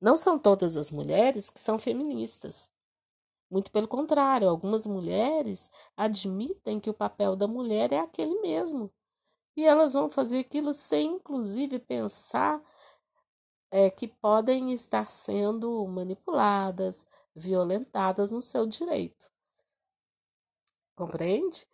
Não 0.01 0.17
são 0.17 0.39
todas 0.39 0.77
as 0.77 0.91
mulheres 0.91 1.51
que 1.51 1.61
são 1.61 1.79
feministas. 1.79 2.71
Muito 3.51 3.71
pelo 3.73 3.89
contrário, 3.89 4.49
algumas 4.49 4.87
mulheres 4.87 5.69
admitem 5.97 6.79
que 6.79 6.89
o 6.89 6.95
papel 6.95 7.35
da 7.35 7.49
mulher 7.49 7.93
é 7.93 7.99
aquele 7.99 8.41
mesmo. 8.41 8.91
E 9.57 9.67
elas 9.67 9.93
vão 9.93 10.09
fazer 10.09 10.39
aquilo 10.39 10.73
sem, 10.73 11.15
inclusive, 11.17 11.81
pensar 11.81 12.63
é, 13.71 13.91
que 13.91 14.09
podem 14.09 14.73
estar 14.73 15.11
sendo 15.11 15.87
manipuladas, 15.87 17.07
violentadas 17.35 18.31
no 18.31 18.43
seu 18.43 18.67
direito. 18.67 19.31
Compreende? 20.97 21.67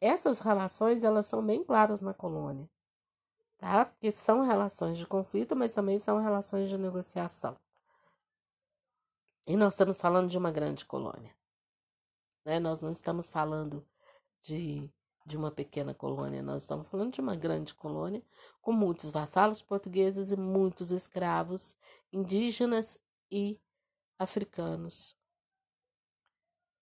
Essas 0.00 0.40
relações, 0.40 1.04
elas 1.04 1.26
são 1.26 1.44
bem 1.44 1.64
claras 1.64 2.00
na 2.00 2.14
colônia, 2.14 2.68
tá? 3.58 3.84
Porque 3.84 4.10
são 4.10 4.42
relações 4.42 4.96
de 4.96 5.06
conflito, 5.06 5.54
mas 5.56 5.74
também 5.74 5.98
são 5.98 6.20
relações 6.20 6.68
de 6.68 6.78
negociação. 6.78 7.56
E 9.46 9.56
nós 9.56 9.74
estamos 9.74 10.00
falando 10.00 10.28
de 10.30 10.38
uma 10.38 10.52
grande 10.52 10.84
colônia, 10.84 11.36
né? 12.44 12.60
Nós 12.60 12.80
não 12.80 12.90
estamos 12.90 13.28
falando 13.28 13.84
de, 14.40 14.88
de 15.24 15.36
uma 15.36 15.50
pequena 15.50 15.94
colônia, 15.94 16.42
nós 16.42 16.62
estamos 16.62 16.88
falando 16.88 17.12
de 17.12 17.20
uma 17.20 17.36
grande 17.36 17.74
colônia 17.74 18.22
com 18.60 18.72
muitos 18.72 19.10
vassalos 19.10 19.62
portugueses 19.62 20.32
e 20.32 20.36
muitos 20.36 20.90
escravos 20.90 21.76
indígenas 22.12 22.98
e 23.30 23.60
africanos. 24.18 25.16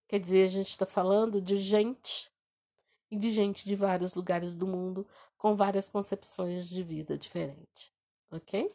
Quer 0.09 0.19
dizer, 0.19 0.45
a 0.45 0.49
gente 0.49 0.69
está 0.69 0.87
falando 0.87 1.41
de 1.41 1.57
gente 1.59 2.33
e 3.11 3.17
de 3.17 3.31
gente 3.31 3.65
de 3.65 3.77
vários 3.77 4.15
lugares 4.15 4.55
do 4.55 4.67
mundo 4.67 5.07
com 5.37 5.55
várias 5.55 5.89
concepções 5.89 6.69
de 6.69 6.83
vida 6.83 7.17
diferentes, 7.17 7.93
ok? 8.31 8.75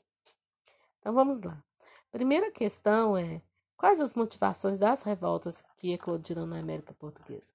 Então 1.00 1.14
vamos 1.14 1.42
lá. 1.44 1.64
Primeira 2.12 2.52
questão 2.52 3.18
é: 3.18 3.42
quais 3.76 4.00
as 4.00 4.16
motivações 4.16 4.80
das 4.80 5.04
revoltas 5.04 5.64
que 5.78 5.92
eclodiram 5.92 6.46
na 6.46 6.60
América 6.60 6.94
Portuguesa? 6.94 7.54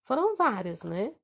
Foram 0.00 0.36
várias, 0.36 0.82
né? 0.82 1.14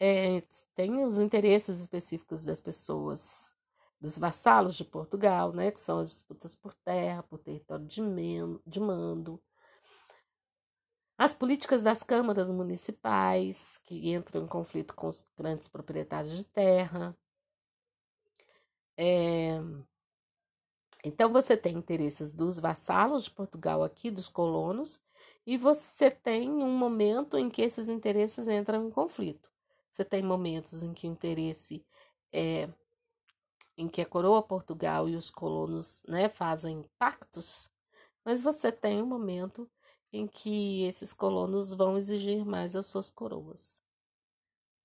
É, 0.00 0.40
tem 0.74 1.04
os 1.04 1.18
interesses 1.18 1.80
específicos 1.80 2.44
das 2.44 2.60
pessoas, 2.60 3.54
dos 4.00 4.18
vassalos 4.18 4.74
de 4.74 4.84
Portugal, 4.84 5.52
né? 5.52 5.70
Que 5.70 5.80
são 5.80 6.00
as 6.00 6.10
disputas 6.10 6.54
por 6.54 6.74
terra, 6.74 7.22
por 7.22 7.38
território 7.38 7.86
de, 7.86 8.00
de 8.66 8.80
mando 8.80 9.40
as 11.16 11.32
políticas 11.32 11.82
das 11.82 12.02
câmaras 12.02 12.48
municipais, 12.50 13.78
que 13.84 14.12
entram 14.12 14.42
em 14.42 14.46
conflito 14.48 14.94
com 14.94 15.08
os 15.08 15.24
grandes 15.36 15.68
proprietários 15.68 16.36
de 16.36 16.44
terra. 16.44 17.16
É... 18.96 19.60
Então, 21.04 21.32
você 21.32 21.56
tem 21.56 21.76
interesses 21.76 22.32
dos 22.32 22.58
vassalos 22.58 23.24
de 23.24 23.30
Portugal 23.30 23.82
aqui, 23.84 24.10
dos 24.10 24.28
colonos, 24.28 25.00
e 25.46 25.56
você 25.56 26.10
tem 26.10 26.50
um 26.50 26.76
momento 26.76 27.36
em 27.36 27.50
que 27.50 27.62
esses 27.62 27.88
interesses 27.88 28.48
entram 28.48 28.86
em 28.86 28.90
conflito. 28.90 29.50
Você 29.90 30.04
tem 30.04 30.22
momentos 30.22 30.82
em 30.82 30.92
que 30.92 31.06
o 31.06 31.10
interesse 31.10 31.84
é 32.32 32.68
em 33.76 33.88
que 33.88 34.00
a 34.00 34.06
coroa 34.06 34.42
Portugal 34.42 35.08
e 35.08 35.16
os 35.16 35.30
colonos 35.30 36.02
né, 36.08 36.28
fazem 36.28 36.84
pactos, 36.98 37.70
mas 38.24 38.40
você 38.40 38.70
tem 38.70 39.02
um 39.02 39.06
momento 39.06 39.68
em 40.12 40.26
que 40.28 40.84
esses 40.84 41.12
colonos 41.12 41.74
vão 41.74 41.98
exigir 41.98 42.44
mais 42.44 42.76
as 42.76 42.86
suas 42.86 43.10
coroas. 43.10 43.82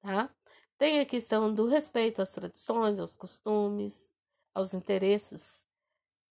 Tá? 0.01 0.33
Tem 0.77 0.99
a 0.99 1.05
questão 1.05 1.53
do 1.53 1.67
respeito 1.67 2.21
às 2.21 2.31
tradições, 2.31 2.99
aos 2.99 3.15
costumes, 3.15 4.13
aos 4.55 4.73
interesses 4.73 5.67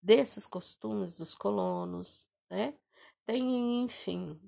desses 0.02 0.46
costumes 0.46 1.16
dos 1.16 1.34
colonos, 1.34 2.28
né? 2.50 2.74
Tem, 3.28 3.82
enfim, 3.82 4.40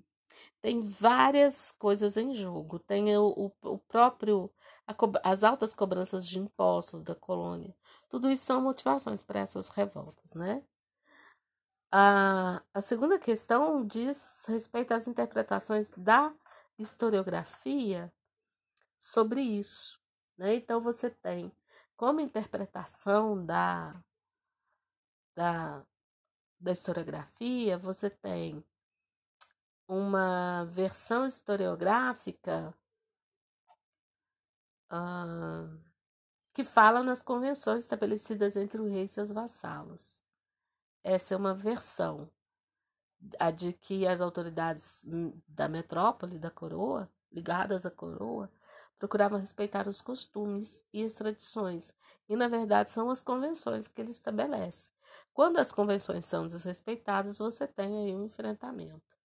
tem 0.62 0.80
várias 0.80 1.70
coisas 1.70 2.16
em 2.16 2.34
jogo. 2.34 2.78
Tem 2.78 3.14
o, 3.18 3.52
o, 3.62 3.72
o 3.74 3.78
próprio 3.78 4.50
a, 4.86 4.94
as 5.30 5.44
altas 5.44 5.74
cobranças 5.74 6.26
de 6.26 6.38
impostos 6.38 7.02
da 7.02 7.14
colônia. 7.14 7.76
Tudo 8.08 8.30
isso 8.30 8.46
são 8.46 8.62
motivações 8.62 9.22
para 9.22 9.40
essas 9.40 9.68
revoltas, 9.68 10.34
né? 10.34 10.64
A, 11.92 12.62
a 12.72 12.80
segunda 12.80 13.18
questão 13.18 13.86
diz 13.86 14.46
respeito 14.48 14.94
às 14.94 15.06
interpretações 15.06 15.90
da 15.94 16.34
historiografia 16.78 18.10
sobre 18.98 19.42
isso. 19.42 20.00
Né? 20.38 20.54
Então, 20.54 20.80
você 20.80 21.10
tem 21.10 21.52
como 21.98 22.20
interpretação 22.20 23.44
da, 23.44 24.02
da, 25.36 25.84
da 26.58 26.72
historiografia, 26.72 27.76
você 27.76 28.08
tem 28.08 28.64
uma 29.90 30.64
versão 30.66 31.26
historiográfica 31.26 32.72
uh, 34.88 35.80
que 36.54 36.62
fala 36.62 37.02
nas 37.02 37.22
convenções 37.22 37.82
estabelecidas 37.82 38.56
entre 38.56 38.80
o 38.80 38.88
rei 38.88 39.04
e 39.04 39.08
seus 39.08 39.30
vassalos. 39.30 40.24
Essa 41.02 41.34
é 41.34 41.36
uma 41.36 41.52
versão, 41.52 42.30
a 43.36 43.50
de 43.50 43.72
que 43.72 44.06
as 44.06 44.20
autoridades 44.20 45.04
da 45.48 45.68
metrópole, 45.68 46.38
da 46.38 46.52
coroa, 46.52 47.10
ligadas 47.32 47.84
à 47.84 47.90
coroa, 47.90 48.48
procuravam 48.96 49.40
respeitar 49.40 49.88
os 49.88 50.00
costumes 50.00 50.84
e 50.92 51.04
as 51.04 51.14
tradições, 51.14 51.92
e 52.28 52.36
na 52.36 52.46
verdade 52.46 52.92
são 52.92 53.10
as 53.10 53.22
convenções 53.22 53.88
que 53.88 54.00
ele 54.00 54.10
estabelece. 54.12 54.92
Quando 55.34 55.58
as 55.58 55.72
convenções 55.72 56.26
são 56.26 56.46
desrespeitadas, 56.46 57.38
você 57.38 57.66
tem 57.66 58.04
aí 58.04 58.14
um 58.14 58.26
enfrentamento. 58.26 59.19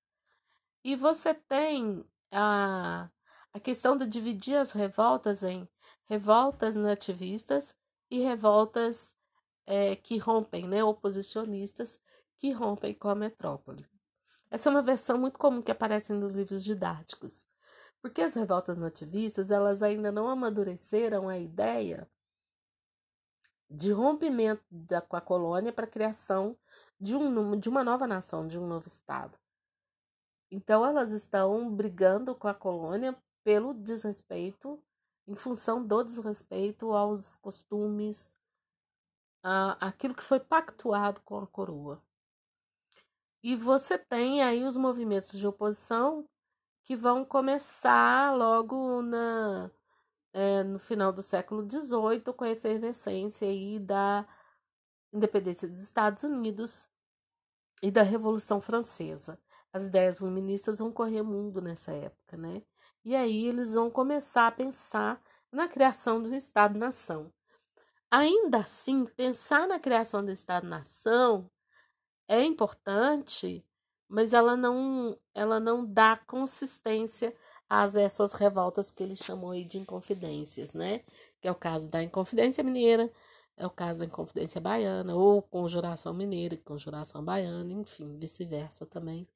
E 0.85 0.95
você 0.95 1.33
tem 1.33 2.05
a, 2.31 3.09
a 3.51 3.59
questão 3.59 3.97
de 3.97 4.05
dividir 4.05 4.55
as 4.55 4.71
revoltas 4.71 5.41
em 5.41 5.67
revoltas 6.03 6.75
nativistas 6.75 7.73
e 8.07 8.19
revoltas 8.19 9.15
é, 9.65 9.95
que 9.95 10.19
rompem, 10.19 10.67
né, 10.67 10.83
oposicionistas 10.83 11.99
que 12.37 12.51
rompem 12.51 12.93
com 12.93 13.09
a 13.09 13.15
metrópole. 13.15 13.83
Essa 14.51 14.69
é 14.69 14.71
uma 14.71 14.83
versão 14.83 15.17
muito 15.17 15.39
comum 15.39 15.59
que 15.59 15.71
aparece 15.71 16.13
nos 16.13 16.31
livros 16.31 16.63
didáticos, 16.63 17.47
porque 17.99 18.21
as 18.21 18.35
revoltas 18.35 18.77
nativistas 18.77 19.49
elas 19.49 19.81
ainda 19.81 20.11
não 20.11 20.29
amadureceram 20.29 21.27
a 21.27 21.39
ideia 21.39 22.07
de 23.67 23.91
rompimento 23.91 24.63
da, 24.69 25.01
com 25.01 25.15
a 25.15 25.21
colônia 25.21 25.73
para 25.73 25.85
a 25.85 25.89
criação 25.89 26.55
de, 27.01 27.15
um, 27.15 27.59
de 27.59 27.69
uma 27.69 27.83
nova 27.83 28.05
nação, 28.05 28.47
de 28.47 28.59
um 28.59 28.67
novo 28.67 28.85
Estado. 28.85 29.35
Então, 30.51 30.85
elas 30.85 31.11
estão 31.11 31.73
brigando 31.73 32.35
com 32.35 32.47
a 32.47 32.53
colônia 32.53 33.17
pelo 33.43 33.73
desrespeito, 33.73 34.81
em 35.27 35.35
função 35.35 35.85
do 35.85 36.03
desrespeito 36.03 36.93
aos 36.93 37.35
costumes, 37.37 38.35
a, 39.43 39.87
aquilo 39.87 40.15
que 40.15 40.23
foi 40.23 40.39
pactuado 40.39 41.21
com 41.21 41.39
a 41.39 41.47
coroa. 41.47 42.01
E 43.43 43.55
você 43.55 43.97
tem 43.97 44.41
aí 44.41 44.63
os 44.63 44.75
movimentos 44.75 45.37
de 45.37 45.45
oposição 45.45 46.27
que 46.83 46.95
vão 46.95 47.25
começar 47.25 48.35
logo 48.35 49.01
na, 49.01 49.71
é, 50.33 50.63
no 50.63 50.79
final 50.79 51.11
do 51.13 51.21
século 51.21 51.61
XVIII, 51.69 52.33
com 52.35 52.43
a 52.43 52.49
efervescência 52.49 53.47
aí 53.47 53.79
da 53.79 54.27
independência 55.13 55.67
dos 55.67 55.79
Estados 55.79 56.23
Unidos 56.23 56.87
e 57.81 57.91
da 57.91 58.01
Revolução 58.01 58.59
Francesa 58.59 59.39
as 59.75 59.87
ideias 59.87 60.21
luministas 60.21 60.79
vão 60.79 60.89
correr 60.89 61.21
mundo 61.21 61.61
nessa 61.61 61.91
época, 61.91 62.37
né? 62.37 62.61
E 63.03 63.13
aí 63.13 63.45
eles 63.45 63.73
vão 63.73 63.91
começar 63.91 64.47
a 64.47 64.51
pensar 64.51 65.21
na 65.51 65.67
criação 65.67 66.23
do 66.23 66.33
Estado-nação. 66.33 67.29
Ainda 68.09 68.59
assim, 68.59 69.05
pensar 69.05 69.67
na 69.67 69.77
criação 69.77 70.23
do 70.23 70.31
Estado-nação 70.31 71.51
é 72.25 72.41
importante, 72.41 73.65
mas 74.07 74.31
ela 74.31 74.55
não, 74.55 75.19
ela 75.33 75.59
não 75.59 75.85
dá 75.85 76.15
consistência 76.25 77.35
a 77.69 77.83
essas 77.99 78.31
revoltas 78.31 78.89
que 78.89 79.03
ele 79.03 79.17
chamou 79.17 79.51
aí 79.51 79.65
de 79.65 79.77
inconfidências, 79.77 80.73
né? 80.73 80.99
Que 81.41 81.49
é 81.49 81.51
o 81.51 81.55
caso 81.55 81.89
da 81.89 82.01
Inconfidência 82.01 82.63
Mineira, 82.63 83.11
é 83.57 83.65
o 83.65 83.69
caso 83.69 83.99
da 83.99 84.05
Inconfidência 84.05 84.59
Baiana, 84.59 85.15
ou 85.15 85.41
Conjuração 85.41 86.13
Mineira 86.13 86.55
e 86.55 86.57
Conjuração 86.57 87.23
Baiana, 87.23 87.71
enfim, 87.71 88.17
vice-versa 88.17 88.85
também 88.85 89.27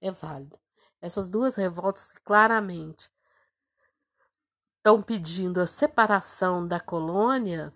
é 0.00 0.10
válido. 0.10 0.58
Essas 1.00 1.30
duas 1.30 1.56
revoltas 1.56 2.10
claramente 2.24 3.10
estão 4.78 5.02
pedindo 5.02 5.60
a 5.60 5.66
separação 5.66 6.66
da 6.66 6.80
colônia, 6.80 7.72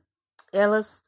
elas 0.52 1.02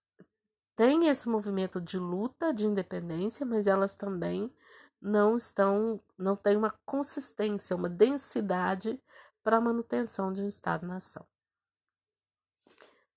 têm 0.77 1.09
esse 1.09 1.29
movimento 1.29 1.81
de 1.81 1.99
luta 1.99 2.53
de 2.53 2.67
independência, 2.67 3.47
mas 3.47 3.67
elas 3.67 3.95
também 3.95 4.53
não 5.01 5.37
estão, 5.37 6.01
não 6.19 6.37
têm 6.37 6.57
uma 6.57 6.71
consistência, 6.85 7.77
uma 7.77 7.89
densidade 7.89 9.01
para 9.43 9.59
a 9.59 9.61
manutenção 9.61 10.33
de 10.33 10.43
um 10.43 10.49
Estado-nação. 10.49 11.27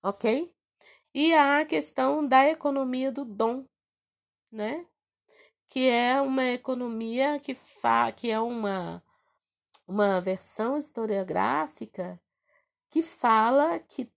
Ok? 0.04 0.54
E 1.20 1.34
há 1.34 1.62
a 1.62 1.66
questão 1.66 2.28
da 2.28 2.48
economia 2.48 3.12
do 3.12 3.26
dom, 3.26 3.66
né? 4.52 4.86
Que 5.68 5.90
é 5.90 6.22
uma 6.22 6.46
economia 6.46 7.40
que, 7.40 7.56
fa 7.56 8.12
que 8.12 8.30
é 8.30 8.40
uma, 8.40 9.04
uma 9.88 10.22
versão 10.22 10.78
historiográfica 10.78 12.22
que 12.92 13.02
fala 13.02 13.80
que 13.80 14.08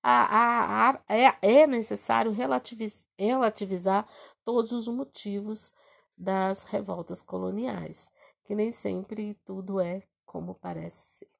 a, 0.00 0.90
a, 0.90 0.90
a, 0.90 1.02
é, 1.08 1.62
é 1.62 1.66
necessário 1.66 2.30
relativiz, 2.30 3.08
relativizar 3.18 4.06
todos 4.44 4.70
os 4.70 4.86
motivos 4.86 5.72
das 6.16 6.62
revoltas 6.62 7.20
coloniais, 7.20 8.12
que 8.44 8.54
nem 8.54 8.70
sempre 8.70 9.34
tudo 9.44 9.80
é 9.80 10.04
como 10.24 10.54
parece 10.54 11.18
ser. 11.18 11.38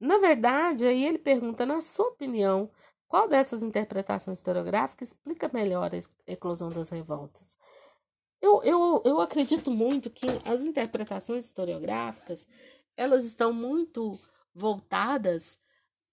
Na 0.00 0.16
verdade, 0.16 0.86
aí 0.86 1.04
ele 1.04 1.18
pergunta, 1.18 1.66
na 1.66 1.82
sua 1.82 2.08
opinião, 2.08 2.70
qual 3.08 3.28
dessas 3.28 3.62
interpretações 3.62 4.38
historiográficas 4.38 5.08
explica 5.08 5.50
melhor 5.52 5.90
a 5.94 6.30
eclosão 6.32 6.70
das 6.70 6.90
revoltas? 6.90 7.56
Eu, 8.40 8.62
eu, 8.62 9.02
eu 9.04 9.20
acredito 9.20 9.70
muito 9.70 10.10
que 10.10 10.26
as 10.44 10.64
interpretações 10.64 11.46
historiográficas 11.46 12.48
elas 12.96 13.24
estão 13.24 13.52
muito 13.52 14.18
voltadas 14.54 15.58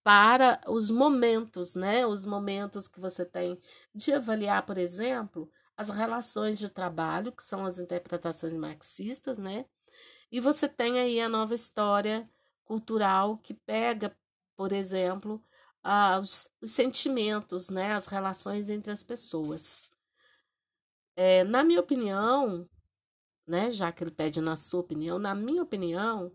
para 0.04 0.60
os 0.68 0.90
momentos, 0.90 1.76
né? 1.76 2.06
Os 2.06 2.26
momentos 2.26 2.88
que 2.88 3.00
você 3.00 3.26
tem 3.26 3.60
de 3.96 4.14
avaliar, 4.14 4.66
por 4.66 4.78
exemplo, 4.78 5.50
as 5.78 5.90
relações 5.90 6.60
de 6.60 6.70
trabalho, 6.70 7.32
que 7.32 7.44
são 7.44 7.66
as 7.66 7.80
interpretações 7.80 8.54
marxistas, 8.54 9.38
né? 9.38 9.66
E 10.32 10.40
você 10.40 10.68
tem 10.68 11.00
aí 11.00 11.22
a 11.22 11.30
nova 11.30 11.56
história 11.56 12.30
cultural 12.66 13.38
que 13.38 13.54
pega, 13.54 14.16
por 14.56 14.72
exemplo, 14.72 15.42
ah, 15.84 16.20
os, 16.20 16.50
os, 16.62 16.72
sentimentos, 16.72 17.70
né, 17.70 17.94
as 17.94 18.08
relações 18.08 18.70
entre 18.70 18.92
as 18.92 19.04
pessoas. 19.04 19.90
É, 21.16 21.44
na 21.44 21.64
minha 21.64 21.80
opinião, 21.80 22.68
né, 23.46 23.72
já 23.72 23.92
que 23.92 24.04
ele 24.04 24.12
pede 24.12 24.42
na 24.42 24.56
sua 24.56 24.80
opinião, 24.80 25.20
na 25.20 25.36
minha 25.36 25.62
opinião, 25.62 26.32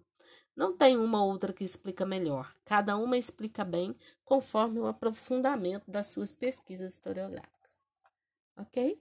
não 0.55 0.77
tem 0.77 0.97
uma 0.97 1.25
outra 1.25 1.53
que 1.53 1.65
explica 1.65 2.05
melhor. 2.05 2.53
Cada 2.65 2.97
uma 2.97 3.17
explica 3.17 3.65
bem 3.65 3.97
conforme 4.25 4.79
o 4.81 4.87
aprofundamento 4.87 5.91
das 5.91 6.09
suas 6.09 6.33
pesquisas 6.33 6.95
historiográficas. 6.95 7.83
Ok? 8.57 9.01